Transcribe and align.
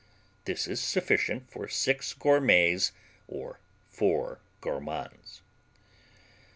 This 0.45 0.65
is 0.67 0.81
sufficient 0.81 1.51
for 1.51 1.67
six 1.67 2.11
gourmets 2.15 2.91
or 3.27 3.59
four 3.91 4.39
gourmands. 4.59 5.43